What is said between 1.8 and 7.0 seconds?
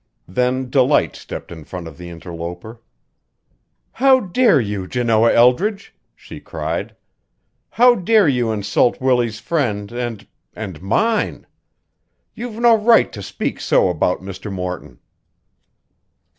of the interloper. "How dare you, Janoah Eldridge!" she cried.